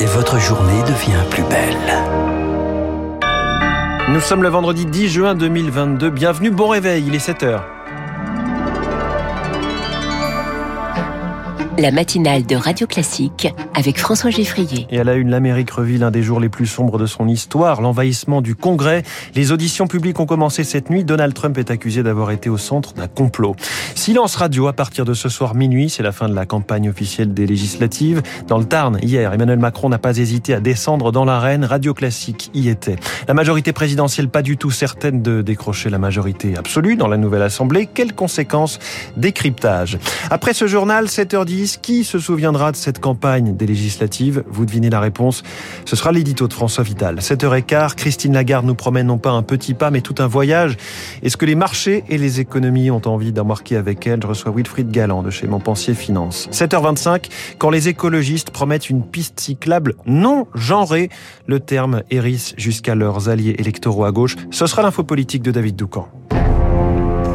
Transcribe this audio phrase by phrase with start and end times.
[0.00, 1.76] et votre journée devient plus belle.
[4.08, 6.10] Nous sommes le vendredi 10 juin 2022.
[6.10, 7.75] Bienvenue, bon réveil, il est 7 heures.
[11.78, 14.86] La matinale de Radio Classique avec François Geffrier.
[14.90, 17.82] Et à la une, l'Amérique revit l'un des jours les plus sombres de son histoire,
[17.82, 19.02] l'envahissement du Congrès.
[19.34, 21.04] Les auditions publiques ont commencé cette nuit.
[21.04, 23.56] Donald Trump est accusé d'avoir été au centre d'un complot.
[23.94, 27.34] Silence radio à partir de ce soir minuit, c'est la fin de la campagne officielle
[27.34, 28.22] des législatives.
[28.46, 31.64] Dans le Tarn, hier, Emmanuel Macron n'a pas hésité à descendre dans l'arène.
[31.64, 32.96] Radio Classique y était.
[33.28, 37.42] La majorité présidentielle pas du tout certaine de décrocher la majorité absolue dans la nouvelle
[37.42, 37.86] Assemblée.
[37.92, 38.78] Quelles conséquences?
[39.16, 39.98] Décryptage.
[40.30, 44.44] Après ce journal, 7h10, qui se souviendra de cette campagne des législatives?
[44.48, 45.42] Vous devinez la réponse.
[45.84, 47.18] Ce sera l'édito de François Vital.
[47.18, 50.76] 7h15, Christine Lagarde nous promène non pas un petit pas, mais tout un voyage.
[51.22, 54.20] Est-ce que les marchés et les économies ont envie d'embarquer avec elle?
[54.22, 56.48] Je reçois Wilfried Galland de chez Montpensier Finance.
[56.52, 57.24] 7h25,
[57.58, 61.10] quand les écologistes promettent une piste cyclable non genrée,
[61.46, 64.36] le terme hérisse jusqu'à leurs alliés électoraux à gauche.
[64.50, 66.08] Ce sera l'info politique de David Doucan.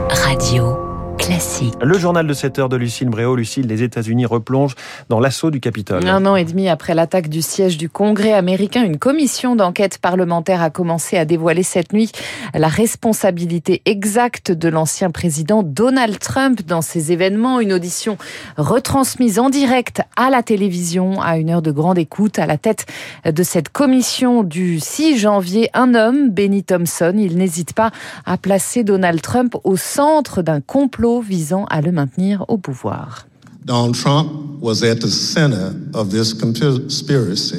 [0.09, 0.90] Radio.
[1.31, 1.73] Classique.
[1.81, 3.37] Le journal de 7 heures de Lucille Bréau.
[3.37, 4.75] Lucille, les États-Unis replongent
[5.07, 6.05] dans l'assaut du Capitole.
[6.05, 10.61] Un an et demi après l'attaque du siège du Congrès américain, une commission d'enquête parlementaire
[10.61, 12.11] a commencé à dévoiler cette nuit
[12.53, 17.61] la responsabilité exacte de l'ancien président Donald Trump dans ces événements.
[17.61, 18.17] Une audition
[18.57, 22.87] retransmise en direct à la télévision à une heure de grande écoute à la tête
[23.23, 25.69] de cette commission du 6 janvier.
[25.73, 27.91] Un homme, Benny Thompson, il n'hésite pas
[28.25, 33.27] à placer Donald Trump au centre d'un complot visant à le maintenir au pouvoir.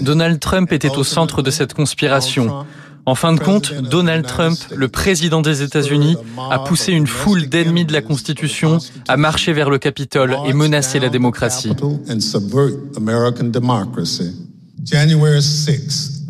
[0.03, 2.65] Donald Trump était au centre de cette conspiration.
[3.05, 6.17] En fin de compte, Donald Trump, le président des États-Unis,
[6.51, 11.01] a poussé une foule d'ennemis de la Constitution à marcher vers le Capitole et menacer
[11.01, 11.73] la démocratie.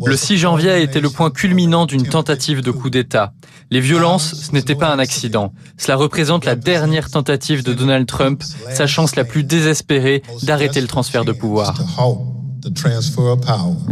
[0.05, 3.33] Le 6 janvier a été le point culminant d'une tentative de coup d'État.
[3.73, 5.51] Les violences, ce n'était pas un accident.
[5.77, 10.85] Cela représente la dernière tentative de Donald Trump, sa chance la plus désespérée d'arrêter le
[10.85, 11.73] transfert de pouvoir.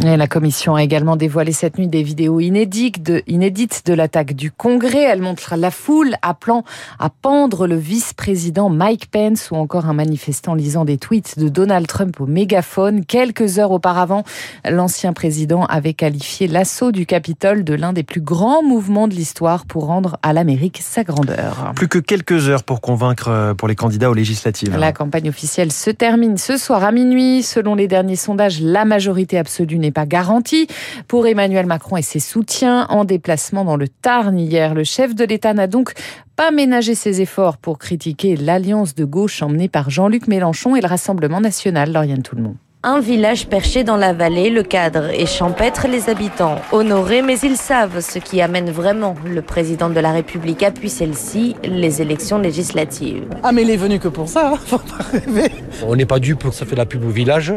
[0.04, 4.34] Et la commission a également dévoilé cette nuit des vidéos inédites de, inédites de l'attaque
[4.34, 5.04] du Congrès.
[5.04, 6.64] Elle montre la foule appelant
[7.00, 11.88] à pendre le vice-président Mike Pence ou encore un manifestant lisant des tweets de Donald
[11.88, 13.06] Trump au mégaphone.
[13.06, 14.24] Quelques heures auparavant,
[14.70, 19.66] l'ancien président avait qualifié l'assaut du Capitole de l'un des plus grands mouvements de l'histoire
[19.66, 21.72] pour rendre à l'Amérique sa grandeur.
[21.76, 24.76] Plus que quelques heures pour convaincre euh, pour les candidats aux législatives.
[24.78, 27.44] La campagne officielle se termine ce soir à minuit.
[27.44, 30.68] Selon les derniers sondages, la majorité absolue n'est pas garantie.
[31.08, 35.26] Pour Emmanuel Macron et ses soutiens, en déplacement dans le Tarn hier, le chef de
[35.26, 35.94] l'État n'a donc
[36.36, 40.88] pas ménagé ses efforts pour critiquer l'alliance de gauche emmenée par Jean-Luc Mélenchon et le
[40.88, 42.58] Rassemblement national, Lauriane Tout-le-Monde.
[42.84, 47.56] Un village perché dans la vallée, le cadre est champêtre, les habitants honorés, mais ils
[47.56, 53.26] savent ce qui amène vraiment le président de la République appuie celle-ci, les élections législatives.
[53.44, 55.52] Ah mais il est venu que pour ça, hein, faut pas rêver.
[55.86, 57.54] On n'est pas dupe, ça fait la pub au village.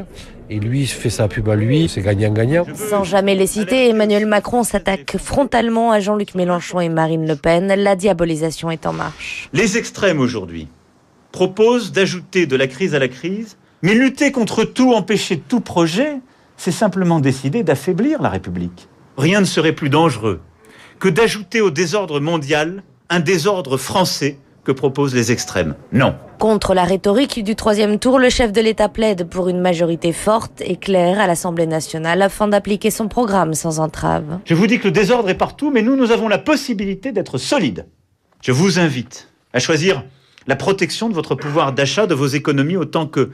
[0.50, 2.66] Et lui fait sa pub à lui, c'est gagnant-gagnant.
[2.74, 7.68] Sans jamais les citer, Emmanuel Macron s'attaque frontalement à Jean-Luc Mélenchon et Marine Le Pen.
[7.74, 9.48] La diabolisation est en marche.
[9.54, 10.68] Les extrêmes aujourd'hui
[11.32, 16.16] proposent d'ajouter de la crise à la crise mais lutter contre tout, empêcher tout projet,
[16.56, 18.88] c'est simplement décider d'affaiblir la République.
[19.18, 20.40] Rien ne serait plus dangereux
[20.98, 25.74] que d'ajouter au désordre mondial un désordre français que proposent les extrêmes.
[25.92, 26.14] Non.
[26.38, 30.62] Contre la rhétorique du troisième tour, le chef de l'État plaide pour une majorité forte
[30.62, 34.38] et claire à l'Assemblée nationale afin d'appliquer son programme sans entrave.
[34.46, 37.36] Je vous dis que le désordre est partout, mais nous, nous avons la possibilité d'être
[37.36, 37.84] solides.
[38.40, 40.04] Je vous invite à choisir
[40.46, 43.30] la protection de votre pouvoir d'achat, de vos économies, autant que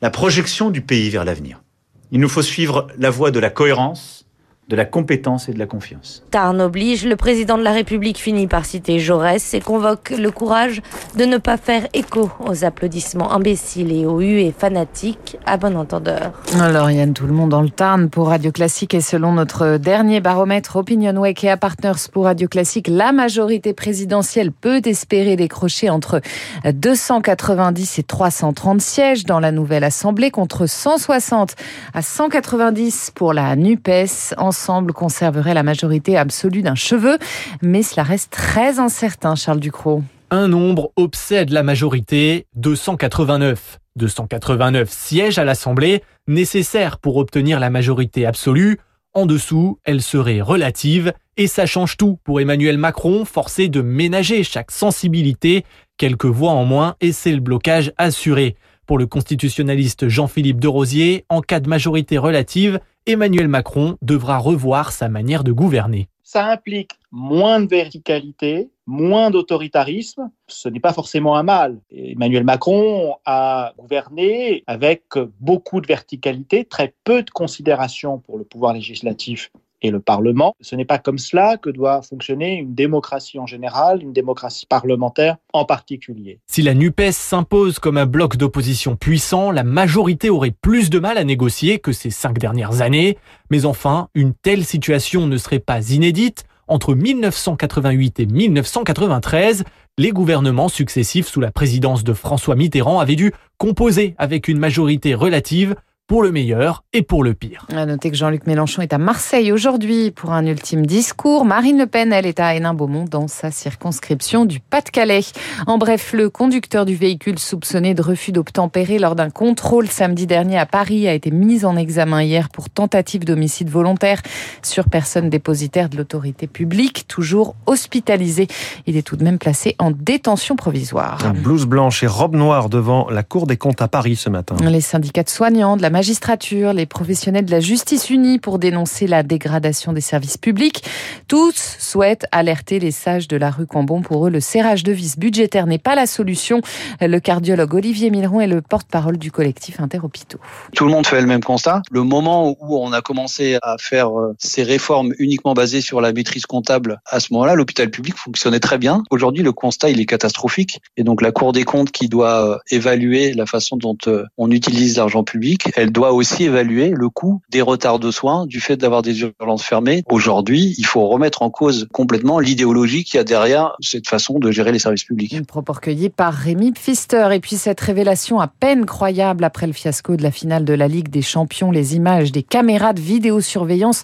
[0.00, 1.62] la projection du pays vers l'avenir.
[2.10, 4.26] Il nous faut suivre la voie de la cohérence,
[4.70, 6.22] de la compétence et de la confiance.
[6.30, 10.80] Tarn oblige, le président de la République finit par citer Jaurès et convoque le courage
[11.16, 16.32] de ne pas faire écho aux applaudissements imbéciles et aux huées fanatiques à bon entendeur.
[16.60, 20.20] Alors Yann, tout le monde dans le Tarn pour Radio Classique et selon notre dernier
[20.20, 26.20] baromètre Opinion Wake et Partners pour Radio Classique, la majorité présidentielle peut espérer décrocher entre
[26.64, 31.56] 290 et 330 sièges dans la nouvelle Assemblée contre 160
[31.92, 34.34] à 190 pour la NUPES.
[34.38, 34.52] En
[34.92, 37.18] conserverait la majorité absolue d'un cheveu,
[37.62, 40.02] mais cela reste très incertain, Charles Ducrot.
[40.30, 43.78] Un nombre obsède la majorité, 289.
[43.96, 48.78] 289 sièges à l'Assemblée, nécessaires pour obtenir la majorité absolue.
[49.12, 54.44] En dessous, elle serait relative et ça change tout pour Emmanuel Macron, forcé de ménager
[54.44, 55.64] chaque sensibilité,
[55.96, 58.56] quelques voix en moins et c'est le blocage assuré.
[58.86, 64.92] Pour le constitutionnaliste Jean-Philippe de Rosier, en cas de majorité relative, Emmanuel Macron devra revoir
[64.92, 66.08] sa manière de gouverner.
[66.22, 70.30] Ça implique moins de verticalité, moins d'autoritarisme.
[70.46, 71.80] Ce n'est pas forcément un mal.
[71.90, 75.04] Emmanuel Macron a gouverné avec
[75.40, 79.50] beaucoup de verticalité, très peu de considération pour le pouvoir législatif
[79.82, 80.54] et le Parlement.
[80.60, 85.36] Ce n'est pas comme cela que doit fonctionner une démocratie en général, une démocratie parlementaire
[85.52, 86.40] en particulier.
[86.46, 91.18] Si la NUPES s'impose comme un bloc d'opposition puissant, la majorité aurait plus de mal
[91.18, 93.18] à négocier que ces cinq dernières années.
[93.50, 96.44] Mais enfin, une telle situation ne serait pas inédite.
[96.68, 99.64] Entre 1988 et 1993,
[99.98, 105.14] les gouvernements successifs sous la présidence de François Mitterrand avaient dû composer avec une majorité
[105.14, 105.74] relative
[106.10, 107.68] pour le meilleur et pour le pire.
[107.72, 111.44] À noter que Jean-Luc Mélenchon est à Marseille aujourd'hui pour un ultime discours.
[111.44, 115.20] Marine Le Pen, elle, est à Hénin-Beaumont dans sa circonscription du Pas-de-Calais.
[115.68, 120.58] En bref, le conducteur du véhicule soupçonné de refus d'obtempérer lors d'un contrôle samedi dernier
[120.58, 124.20] à Paris a été mis en examen hier pour tentative d'homicide volontaire
[124.62, 128.48] sur personne dépositaire de l'autorité publique, toujours hospitalisé.
[128.88, 131.32] Il est tout de même placé en détention provisoire.
[131.34, 134.56] Blouse blanche et robe noire devant la Cour des comptes à Paris ce matin.
[134.60, 139.06] Les syndicats de soignants de la magistrature, les professionnels de la justice unis pour dénoncer
[139.06, 140.82] la dégradation des services publics.
[141.28, 144.00] Tous souhaitent alerter les sages de la rue Cambon.
[144.00, 146.62] Pour eux, le serrage de vis budgétaire n'est pas la solution.
[147.02, 150.38] Le cardiologue Olivier Milleron est le porte-parole du collectif Interhôpitaux.
[150.74, 151.82] Tout le monde fait le même constat.
[151.90, 156.14] Le moment où on a commencé à faire euh, ces réformes uniquement basées sur la
[156.14, 159.02] maîtrise comptable, à ce moment-là, l'hôpital public fonctionnait très bien.
[159.10, 160.80] Aujourd'hui, le constat, il est catastrophique.
[160.96, 164.50] Et donc, la Cour des comptes qui doit euh, évaluer la façon dont euh, on
[164.50, 168.76] utilise l'argent public, elle doit aussi évaluer le coût des retards de soins du fait
[168.76, 170.02] d'avoir des urgences fermées.
[170.10, 174.50] Aujourd'hui, il faut remettre en cause complètement l'idéologie qu'il y a derrière cette façon de
[174.50, 175.32] gérer les services publics.
[175.32, 177.28] Une propos recueilli par Rémi Pfister.
[177.32, 180.88] Et puis cette révélation à peine croyable après le fiasco de la finale de la
[180.88, 181.70] Ligue des Champions.
[181.70, 184.02] Les images des caméras de vidéosurveillance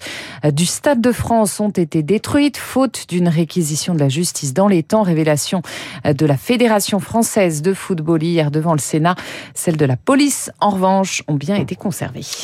[0.53, 4.83] du Stade de France ont été détruites faute d'une réquisition de la justice dans les
[4.83, 5.03] temps.
[5.03, 5.63] Révélation
[6.05, 9.15] de la Fédération française de football hier devant le Sénat.
[9.55, 11.76] Celles de la police, en revanche, ont bien été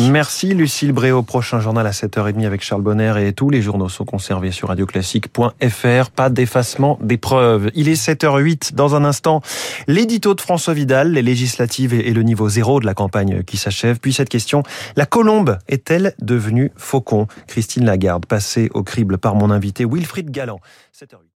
[0.00, 1.22] Merci Lucille Bréau.
[1.22, 6.10] Prochain journal à 7h30 avec Charles Bonner et tous les journaux sont conservés sur radioclassique.fr.
[6.10, 7.70] Pas d'effacement des preuves.
[7.74, 8.74] Il est 7h08.
[8.74, 9.42] Dans un instant,
[9.86, 13.98] l'édito de François Vidal, les législatives et le niveau zéro de la campagne qui s'achève.
[13.98, 14.62] Puis cette question,
[14.96, 17.26] la colombe est-elle devenue faucon?
[17.46, 20.60] Christine Lagarde, passée au crible par mon invité Wilfried Galland.
[20.98, 21.31] 7h08.